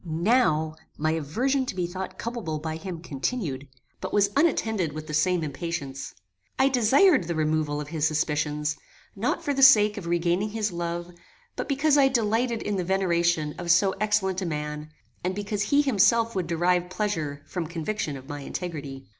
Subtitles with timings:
[0.03, 3.67] Now my aversion to be thought culpable by him continued,
[3.99, 6.15] but was unattended with the same impatience.
[6.57, 8.77] I desired the removal of his suspicions,
[9.15, 11.13] not for the sake of regaining his love,
[11.55, 14.89] but because I delighted in the veneration of so excellent a man,
[15.23, 19.05] and because he himself would derive pleasure from conviction of my integrity.